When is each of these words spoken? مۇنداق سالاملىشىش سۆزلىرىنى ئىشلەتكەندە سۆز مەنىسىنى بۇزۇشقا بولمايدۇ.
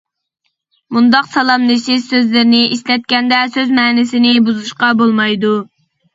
مۇنداق 0.95 1.27
سالاملىشىش 1.33 2.01
سۆزلىرىنى 2.07 2.63
ئىشلەتكەندە 2.77 3.43
سۆز 3.59 3.75
مەنىسىنى 3.83 4.35
بۇزۇشقا 4.51 4.93
بولمايدۇ. 5.05 5.55